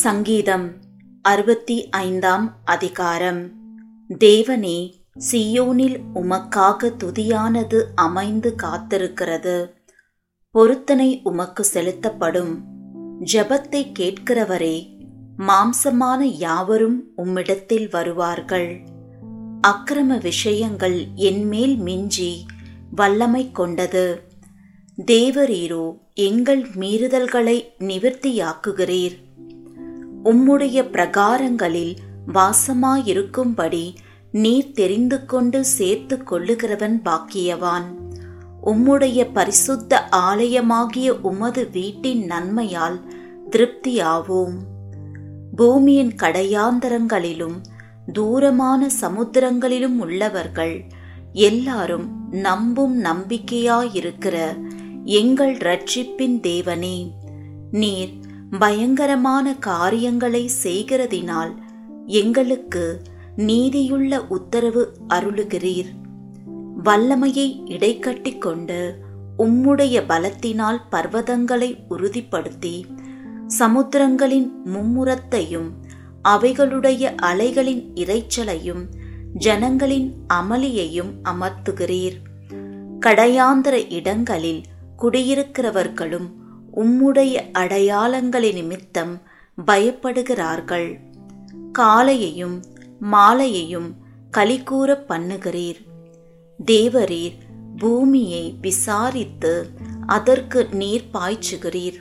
சங்கீதம் 0.00 0.72
அறுபத்தி 1.22 1.88
ஐந்தாம் 1.88 2.60
அதிகாரம். 2.64 3.50
தேவனே 4.18 4.92
சியோனில் 5.32 6.00
உமக்காக 6.14 6.92
துதியானது 7.04 7.82
அமைந்து 7.94 8.54
காத்திருக்கிறது. 8.62 9.70
பொருத்தனை 10.50 11.20
உமக்கு 11.24 11.64
செலுத்தப்படும். 11.64 12.64
ஜபத்தை 13.32 13.92
கேட்கிறவரே 13.98 14.88
மாம்சமான 15.38 16.20
யாவரும் 16.20 17.04
உம்மிடத்தில் 17.16 17.90
வருவார்கள். 17.90 18.80
அக்கிரம 19.60 20.20
விஷயங்கள் 20.20 21.06
என்மேல் 21.14 21.76
மிஞ்சி 21.76 22.46
வல்லமை 22.90 23.52
கொண்டது. 23.52 24.22
தேவரீரோ 25.06 25.98
எங்கள் 26.14 26.62
மீறுதல்களை 26.62 27.64
நிவர்த்தியாக்குகிறீர். 27.78 29.28
உம்முடைய 30.24 30.82
பிரகாரங்களில் 30.90 31.96
வாசமாயிருக்கும்படி 32.34 33.94
நீர் 34.32 34.72
தெரிந்து 34.72 35.26
கொண்டு 35.26 35.64
சேர்த்து 35.64 36.16
கொள்ளுகிறவன் 36.16 37.00
பாக்கியவான். 37.04 37.88
உம்முடைய 38.66 39.28
பரிசுத்த 39.32 40.08
ஆலயமாகிய 40.12 41.08
உமது 41.08 41.70
வீட்டின் 41.70 42.26
நன்மையால் 42.26 43.00
திருப்தியாவோம். 43.50 44.56
பூமியின் 45.56 46.14
கடையாந்தரங்களிலும் 46.22 47.56
தூரமான 48.12 48.88
சமுத்திரங்களிலும் 49.00 49.98
உள்ளவர்கள் 49.98 50.84
எல்லாரும் 51.32 52.28
நம்பும் 52.30 53.04
நம்பிக்கையாயிருக்கிற 53.04 54.36
எங்கள் 55.04 55.56
ரட்சிப்பின் 55.56 56.40
தேவனே 56.40 57.10
நீர் 57.70 58.14
பயங்கரமான 58.58 59.54
காரியங்களை 59.54 60.50
செய்கிறதினால் 60.62 61.54
எங்களுக்கு 62.06 63.02
நீதியுள்ள 63.36 64.22
உத்தரவு 64.22 64.92
அருளுகிறீர். 65.08 65.88
வல்லமையை 66.82 67.62
இடைக்கட்டி 67.64 68.38
கொண்டு 68.38 68.98
உம்முடைய 69.38 70.02
பலத்தினால் 70.08 70.80
பர்வதங்களை 70.92 71.76
உறுதிப்படுத்தி 71.90 72.82
சமுத்திரங்களின் 73.58 74.50
மும்முரத்தையும் 74.64 75.70
அவைகளுடைய 76.28 77.14
அலைகளின் 77.14 77.90
இரைச்சலையும் 77.94 78.84
ஜனங்களின் 79.34 80.14
அமளியையும் 80.34 81.12
அமர்த்துகிறீர். 81.24 82.16
கடையாந்தர 83.00 83.90
இடங்களில் 83.90 84.62
குடியிருக்கிறவர்களும் 84.98 86.38
உம்முடைய 86.76 87.50
அடையாளங்களின் 87.52 88.52
நிமித்தம் 88.52 89.22
பயப்படுகிறார்கள். 89.66 91.00
காலையையும் 91.72 92.64
மாலையையும் 93.12 93.94
கலிகூற 94.36 94.96
பண்ணுகிறீர். 95.08 95.80
தேவரீர் 96.66 97.38
பூமியை 97.76 98.56
விசாரித்து 98.60 99.68
அதற்கு 100.06 100.68
நீர் 100.70 101.04
பாய்ச்சுகிறீர். 101.12 101.98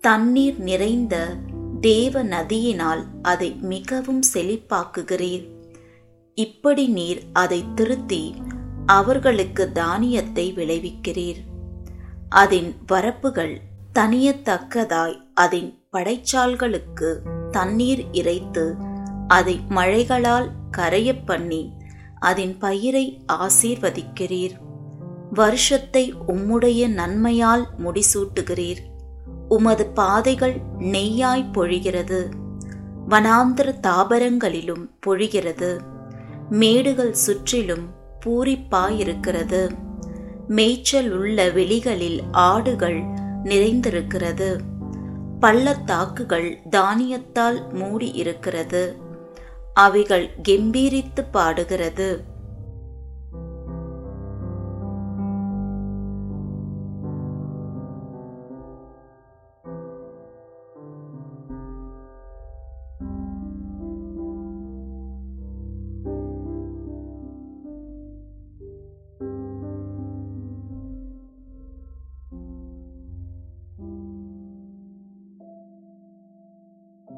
தண்ணீர் 0.00 0.58
நிறைந்த 0.58 1.36
தேவ 1.80 2.24
நதியினால் 2.24 3.04
அதை 3.22 3.56
மிகவும் 3.60 4.22
செழிப்பாக்குகிறீர். 4.34 5.46
இப்படி 6.34 6.86
நீர் 6.86 7.22
அதை 7.32 7.64
திருத்தி 7.74 8.34
அவர்களுக்கு 8.86 9.72
தானியத்தை 9.72 10.52
விளைவிக்கிறீர். 10.52 11.40
அதன் 12.28 12.74
வரப்புகள் 12.88 13.56
தனியத்தக்கதாய் 13.98 15.16
அதன் 15.34 15.78
படைச்சால்களுக்கு 15.92 17.16
தண்ணீர் 17.50 18.04
இறைத்து 18.12 18.76
அதை 19.28 19.60
மழைகளால் 19.68 20.50
கரையப் 20.76 21.26
பண்ணி 21.26 21.72
அதன் 22.18 22.58
பயிரை 22.58 23.24
ஆசீர்வதிக்கிறீர். 23.32 24.50
வருஷத்தை 25.30 26.14
உம்முடைய 26.14 26.88
நன்மையால் 26.88 27.66
முடிசூட்டுகிறீர். 27.78 28.78
உமது 29.48 29.86
பாதைகள் 29.86 30.60
நெய்யாய் 30.78 31.50
பொழிகிறது. 31.52 32.30
வனாந்திர 33.08 33.74
தாபரங்களிலும் 33.82 34.90
பொழிகிறது. 35.06 35.80
மேடுகள் 36.50 37.14
சுற்றிலும் 37.14 37.90
பூரிப்பாயிருக்கிறது. 38.24 39.70
மேய்ச்சல் 40.48 41.18
உள்ள 41.18 41.48
வெளிகளில் 41.48 42.20
ஆடுகள் 42.32 43.20
நிறைந்திருக்கிறது. 43.44 44.60
பள்ளத்தாக்குகள் 45.40 46.58
தானியத்தால் 46.70 47.72
மூடி 47.72 48.10
இருக்கிறது 48.12 48.96
அவைகள் 49.74 50.30
கெம்பீரித்து 50.48 51.24
பாடுகிறது. 51.30 52.31